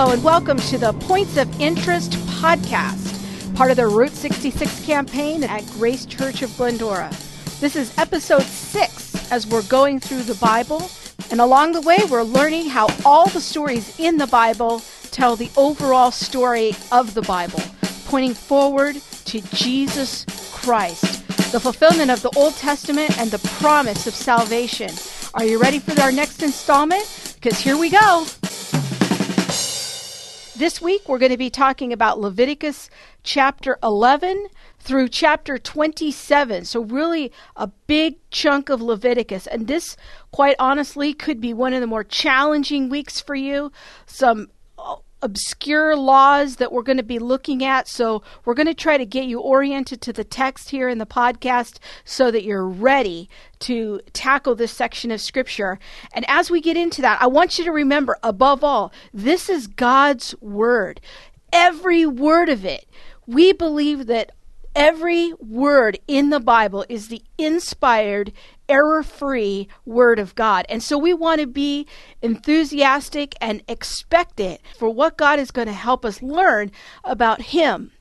[0.00, 5.44] Hello, and welcome to the Points of Interest podcast, part of the Route 66 campaign
[5.44, 7.10] at Grace Church of Glendora.
[7.60, 10.90] This is episode six as we're going through the Bible,
[11.30, 15.50] and along the way, we're learning how all the stories in the Bible tell the
[15.54, 17.60] overall story of the Bible,
[18.06, 18.96] pointing forward
[19.26, 24.92] to Jesus Christ, the fulfillment of the Old Testament and the promise of salvation.
[25.34, 27.34] Are you ready for our next installment?
[27.34, 28.24] Because here we go.
[30.60, 32.90] This week we're going to be talking about Leviticus
[33.22, 36.66] chapter 11 through chapter 27.
[36.66, 39.46] So, really, a big chunk of Leviticus.
[39.46, 39.96] And this,
[40.32, 43.72] quite honestly, could be one of the more challenging weeks for you.
[44.04, 44.48] Some
[45.22, 47.88] obscure laws that we're going to be looking at.
[47.88, 51.06] So, we're going to try to get you oriented to the text here in the
[51.06, 53.28] podcast so that you're ready
[53.60, 55.78] to tackle this section of scripture.
[56.12, 59.66] And as we get into that, I want you to remember, above all, this is
[59.66, 61.00] God's word.
[61.52, 62.86] Every word of it.
[63.26, 64.32] We believe that
[64.74, 68.32] every word in the Bible is the inspired,
[68.68, 70.66] error free Word of God.
[70.68, 71.86] And so we want to be
[72.22, 76.70] enthusiastic and expectant for what God is going to help us learn
[77.04, 77.92] about Him.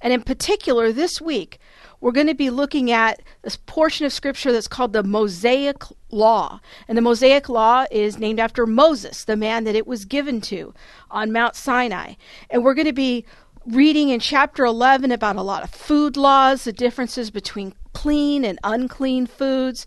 [0.00, 1.58] And in particular, this week,
[2.00, 6.60] we're going to be looking at this portion of Scripture that's called the Mosaic Law.
[6.86, 10.74] And the Mosaic Law is named after Moses, the man that it was given to
[11.10, 12.14] on Mount Sinai.
[12.50, 13.24] And we're going to be
[13.66, 18.58] reading in chapter 11 about a lot of food laws, the differences between clean and
[18.64, 19.86] unclean foods,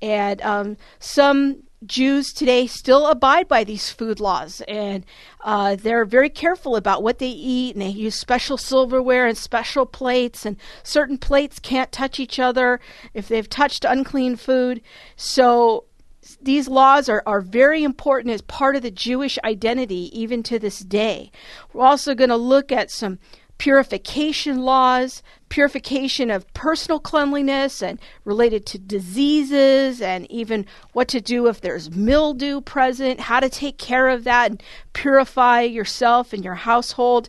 [0.00, 5.04] and um, some Jews today still abide by these food laws, and
[5.44, 9.86] uh, they're very careful about what they eat, and they use special silverware and special
[9.86, 12.80] plates, and certain plates can't touch each other
[13.14, 14.80] if they've touched unclean food.
[15.16, 15.84] So
[16.36, 20.80] these laws are, are very important as part of the Jewish identity even to this
[20.80, 21.30] day.
[21.72, 23.18] We're also going to look at some
[23.58, 31.48] purification laws, purification of personal cleanliness and related to diseases, and even what to do
[31.48, 36.54] if there's mildew present, how to take care of that and purify yourself and your
[36.54, 37.28] household.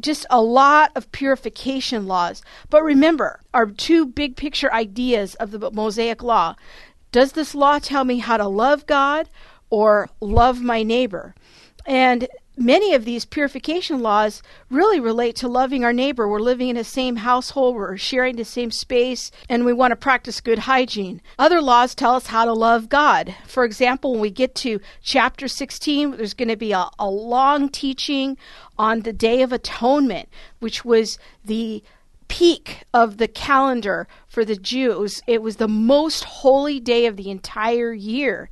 [0.00, 2.42] Just a lot of purification laws.
[2.70, 6.56] But remember, our two big picture ideas of the Mosaic Law
[7.12, 9.28] does this law tell me how to love God
[9.70, 11.34] or love my neighbor?
[11.86, 16.28] And many of these purification laws really relate to loving our neighbor.
[16.28, 19.96] We're living in the same household, we're sharing the same space, and we want to
[19.96, 21.22] practice good hygiene.
[21.38, 23.34] Other laws tell us how to love God.
[23.46, 27.68] For example, when we get to chapter 16, there's going to be a, a long
[27.68, 28.36] teaching
[28.76, 31.82] on the Day of Atonement, which was the
[32.28, 35.20] peak of the calendar for the Jews.
[35.26, 38.50] It was the most holy day of the entire year.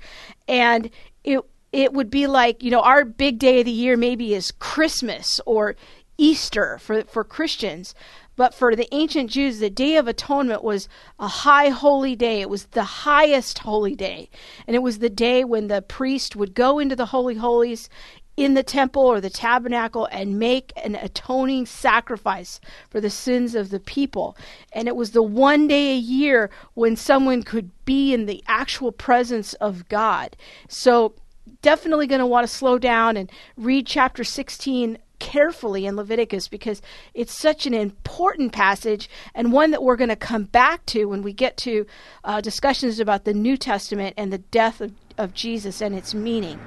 [0.48, 0.90] And
[1.24, 1.40] it
[1.72, 5.40] it would be like, you know, our big day of the year maybe is Christmas
[5.46, 5.76] or
[6.18, 7.94] Easter for for Christians.
[8.36, 10.88] But for the ancient Jews, the Day of Atonement was
[11.18, 12.42] a high holy day.
[12.42, 14.28] It was the highest holy day.
[14.66, 17.88] And it was the day when the priest would go into the Holy Holies
[18.36, 22.60] in the temple or the tabernacle and make an atoning sacrifice
[22.90, 24.36] for the sins of the people.
[24.72, 28.92] And it was the one day a year when someone could be in the actual
[28.92, 30.36] presence of God.
[30.68, 31.14] So,
[31.62, 36.82] definitely going to want to slow down and read chapter 16 carefully in Leviticus because
[37.14, 41.22] it's such an important passage and one that we're going to come back to when
[41.22, 41.86] we get to
[42.24, 46.60] uh, discussions about the New Testament and the death of, of Jesus and its meaning.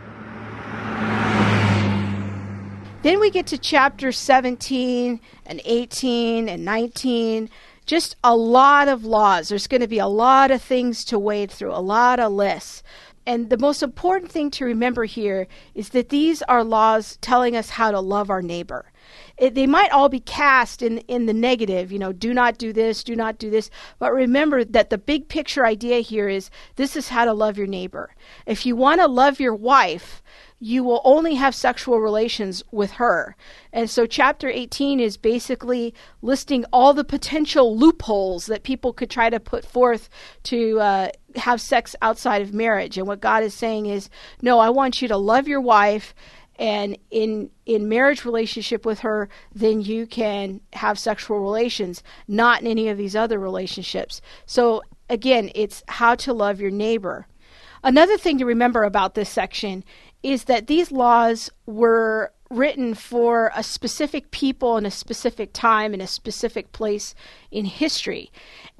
[3.02, 7.50] Then we get to chapter 17 and 18 and 19.
[7.86, 9.48] Just a lot of laws.
[9.48, 12.84] There's going to be a lot of things to wade through, a lot of lists.
[13.26, 17.70] And the most important thing to remember here is that these are laws telling us
[17.70, 18.92] how to love our neighbor.
[19.38, 22.74] It, they might all be cast in in the negative, you know, do not do
[22.74, 23.70] this, do not do this.
[23.98, 27.68] But remember that the big picture idea here is this is how to love your
[27.68, 28.14] neighbor.
[28.46, 30.22] If you want to love your wife,
[30.60, 33.36] you will only have sexual relations with her.
[33.72, 39.30] And so, chapter 18 is basically listing all the potential loopholes that people could try
[39.30, 40.10] to put forth
[40.44, 42.98] to uh, have sex outside of marriage.
[42.98, 44.10] And what God is saying is,
[44.42, 46.14] no, I want you to love your wife.
[46.58, 52.68] And in in marriage relationship with her, then you can have sexual relations, not in
[52.68, 54.20] any of these other relationships.
[54.46, 57.28] So again, it's how to love your neighbor.
[57.84, 59.86] Another thing to remember about this section
[60.24, 66.02] is that these laws were written for a specific people in a specific time in
[66.02, 67.14] a specific place
[67.52, 68.32] in history.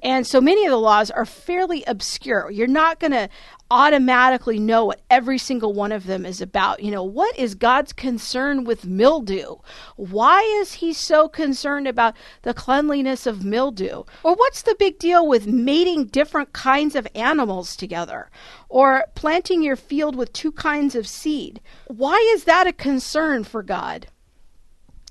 [0.02, 2.50] And so many of the laws are fairly obscure.
[2.50, 3.28] You're not going to
[3.70, 6.82] automatically know what every single one of them is about.
[6.82, 9.56] You know, what is God's concern with mildew?
[9.96, 14.04] Why is he so concerned about the cleanliness of mildew?
[14.24, 18.30] Or what's the big deal with mating different kinds of animals together?
[18.68, 21.60] Or planting your field with two kinds of seed?
[21.86, 24.06] Why is that a concern for God?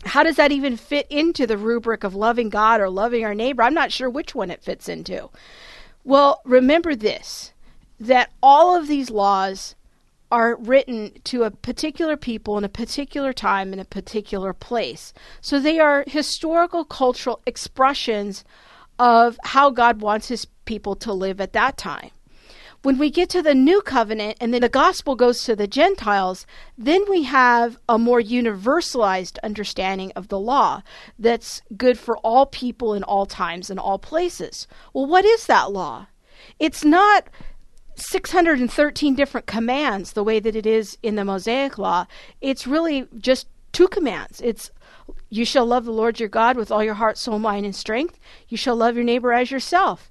[0.05, 3.63] How does that even fit into the rubric of loving God or loving our neighbor?
[3.63, 5.29] I'm not sure which one it fits into.
[6.03, 7.51] Well, remember this
[7.99, 9.75] that all of these laws
[10.31, 15.13] are written to a particular people in a particular time in a particular place.
[15.41, 18.45] So they are historical cultural expressions
[18.99, 22.11] of how God wants his people to live at that time.
[22.81, 26.47] When we get to the new covenant and then the gospel goes to the Gentiles,
[26.77, 30.81] then we have a more universalized understanding of the law
[31.17, 34.65] that's good for all people in all times and all places.
[34.93, 36.07] Well, what is that law?
[36.57, 37.29] It's not
[37.95, 42.05] 613 different commands the way that it is in the Mosaic Law.
[42.39, 44.41] It's really just two commands.
[44.41, 44.71] It's
[45.29, 48.19] you shall love the Lord your God with all your heart, soul, mind, and strength.
[48.47, 50.09] You shall love your neighbor as yourself.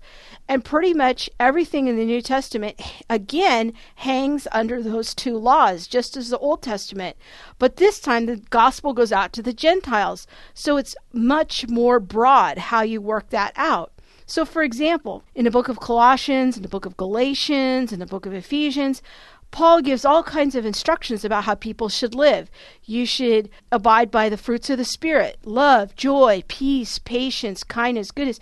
[0.49, 6.16] And pretty much everything in the New Testament, again, hangs under those two laws, just
[6.16, 7.16] as the Old Testament.
[7.58, 10.26] But this time the gospel goes out to the Gentiles.
[10.55, 13.93] So it's much more broad how you work that out.
[14.25, 18.06] So, for example, in the book of Colossians, in the book of Galatians, in the
[18.06, 19.02] book of Ephesians,
[19.50, 22.50] Paul gives all kinds of instructions about how people should live.
[22.84, 28.40] You should abide by the fruits of the Spirit love, joy, peace, patience, kindness, goodness.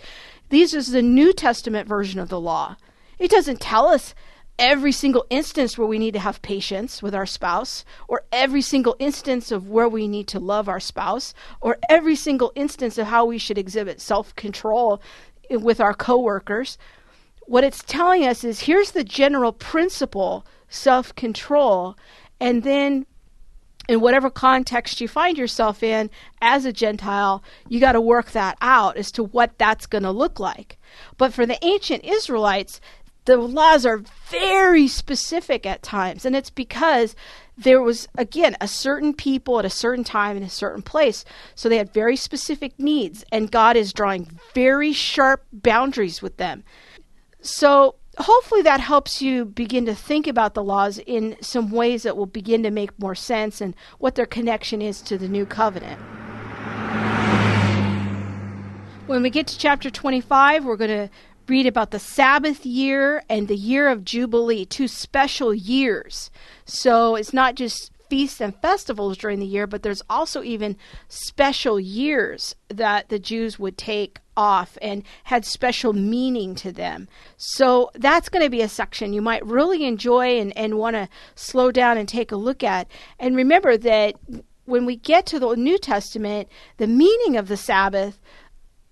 [0.49, 2.75] These is the New Testament version of the law.
[3.19, 4.13] It doesn't tell us
[4.59, 8.95] every single instance where we need to have patience with our spouse, or every single
[8.99, 13.25] instance of where we need to love our spouse, or every single instance of how
[13.25, 15.01] we should exhibit self control
[15.49, 16.77] with our coworkers.
[17.45, 21.97] What it's telling us is here's the general principle self control.
[22.39, 23.05] And then,
[23.87, 26.09] in whatever context you find yourself in
[26.41, 30.11] as a Gentile, you got to work that out as to what that's going to
[30.11, 30.77] look like.
[31.17, 32.81] But for the ancient Israelites,
[33.27, 36.25] the laws are very specific at times.
[36.25, 37.15] And it's because
[37.57, 41.25] there was, again, a certain people at a certain time in a certain place.
[41.53, 46.63] So they had very specific needs, and God is drawing very sharp boundaries with them.
[47.41, 52.17] So hopefully that helps you begin to think about the laws in some ways that
[52.17, 55.99] will begin to make more sense and what their connection is to the new covenant.
[59.07, 61.09] When we get to chapter 25, we're going to
[61.47, 66.29] read about the Sabbath year and the year of Jubilee, two special years.
[66.65, 70.75] So it's not just feasts and festivals during the year, but there's also even
[71.07, 77.09] special years that the Jews would take off and had special meaning to them.
[77.35, 81.09] So that's going to be a section you might really enjoy and, and want to
[81.35, 82.87] slow down and take a look at.
[83.19, 84.15] And remember that
[84.65, 86.47] when we get to the New Testament,
[86.77, 88.19] the meaning of the Sabbath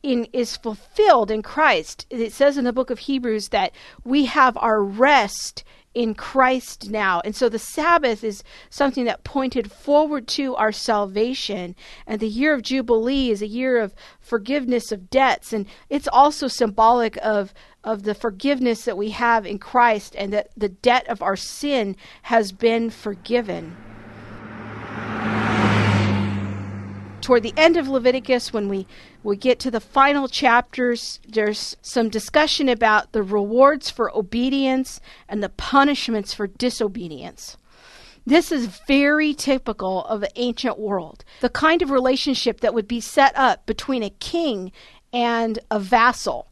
[0.03, 2.05] in, is fulfilled in Christ.
[2.09, 3.71] It says in the book of Hebrews that
[4.03, 5.63] we have our rest
[5.95, 7.21] in Christ now.
[7.23, 11.75] And so the Sabbath is something that pointed forward to our salvation.
[12.05, 15.53] And the year of Jubilee is a year of forgiveness of debts.
[15.53, 17.53] And it's also symbolic of,
[17.83, 21.95] of the forgiveness that we have in Christ and that the debt of our sin
[22.23, 23.75] has been forgiven.
[27.25, 28.85] Toward the end of Leviticus, when we,
[29.23, 35.41] we get to the final chapters, there's some discussion about the rewards for obedience and
[35.41, 37.57] the punishments for disobedience.
[38.27, 41.25] This is very typical of the ancient world.
[41.41, 44.71] The kind of relationship that would be set up between a king
[45.11, 46.51] and a vassal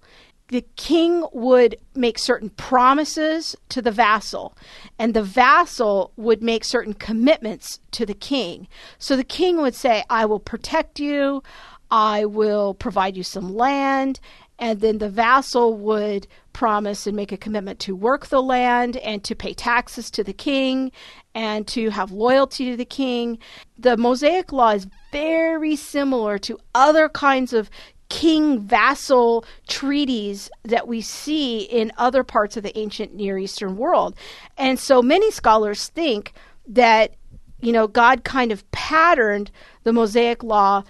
[0.54, 4.56] the king would make certain promises to the vassal,
[5.00, 8.68] and the vassal would make certain commitments to the king.
[9.00, 11.42] So the king would say, I will protect you,
[11.90, 14.20] I will provide you some land,
[14.60, 19.24] and then the vassal would promise and make a commitment to work the land and
[19.24, 20.92] to pay taxes to the king
[21.34, 23.40] and to have loyalty to the king.
[23.80, 27.72] The Mosaic law is very similar to other kinds of
[28.10, 34.16] king vassal treaties that we see in other parts of the ancient Near Eastern world.
[34.58, 36.34] And so many scholars think
[36.68, 37.16] that,
[37.62, 39.52] you know, God kind of patterned
[39.84, 40.84] the Mosaic law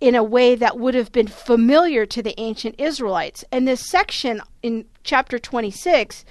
[0.00, 3.44] in a way that would have been familiar to the ancient Israelites.
[3.52, 6.24] And this section in chapter 26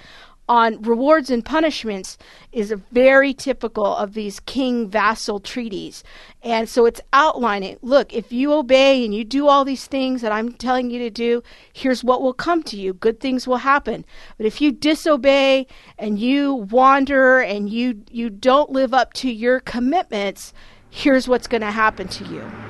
[0.48, 2.16] on rewards and punishments
[2.52, 6.04] is very typical of these king vassal treaties.
[6.42, 10.32] And so it's outlining look, if you obey and you do all these things that
[10.32, 12.94] I'm telling you to do, here's what will come to you.
[12.94, 14.04] Good things will happen.
[14.36, 15.66] But if you disobey
[15.98, 20.52] and you wander and you, you don't live up to your commitments,
[20.90, 22.65] here's what's going to happen to you.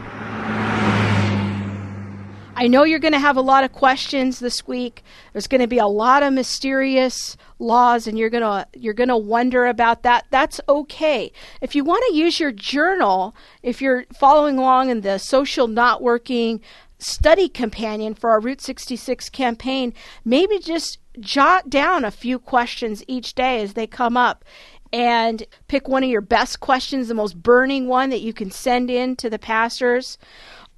[2.58, 5.04] I know you're going to have a lot of questions this week.
[5.34, 9.10] There's going to be a lot of mysterious laws and you're going to you're going
[9.10, 10.24] to wonder about that.
[10.30, 11.32] That's okay.
[11.60, 16.00] If you want to use your journal, if you're following along in the social not
[16.00, 16.62] working
[16.98, 19.92] study companion for our Route 66 campaign,
[20.24, 24.46] maybe just jot down a few questions each day as they come up
[24.94, 28.88] and pick one of your best questions, the most burning one that you can send
[28.90, 30.16] in to the pastors.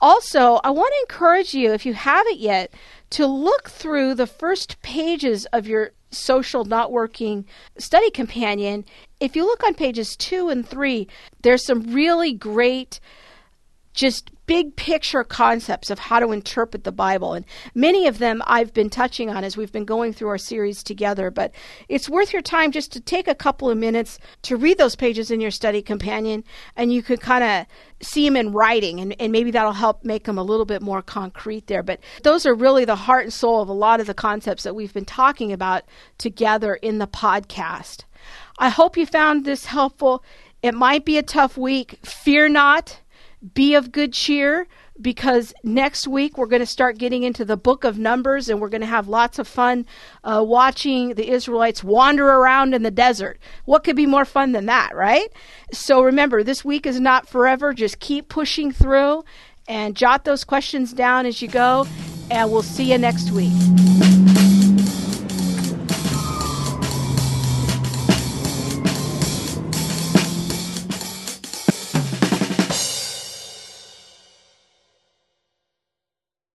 [0.00, 2.72] Also, I want to encourage you, if you haven't yet,
[3.10, 7.44] to look through the first pages of your social not working
[7.78, 8.84] study companion.
[9.20, 11.08] If you look on pages two and three,
[11.42, 13.00] there's some really great
[13.92, 17.34] just big picture concepts of how to interpret the Bible.
[17.34, 20.82] And many of them I've been touching on as we've been going through our series
[20.82, 21.30] together.
[21.30, 21.52] But
[21.88, 25.30] it's worth your time just to take a couple of minutes to read those pages
[25.30, 26.42] in your study companion,
[26.74, 27.66] and you could kind of
[28.00, 31.02] see them in writing, and, and maybe that'll help make them a little bit more
[31.02, 31.82] concrete there.
[31.82, 34.74] But those are really the heart and soul of a lot of the concepts that
[34.74, 35.84] we've been talking about
[36.16, 38.04] together in the podcast.
[38.58, 40.24] I hope you found this helpful.
[40.62, 41.98] It might be a tough week.
[42.02, 43.00] Fear not
[43.54, 44.66] be of good cheer
[45.00, 48.68] because next week we're going to start getting into the book of Numbers and we're
[48.68, 49.86] going to have lots of fun
[50.24, 53.38] uh, watching the Israelites wander around in the desert.
[53.64, 55.28] What could be more fun than that, right?
[55.72, 57.72] So remember, this week is not forever.
[57.72, 59.24] Just keep pushing through
[59.68, 61.86] and jot those questions down as you go,
[62.30, 63.52] and we'll see you next week.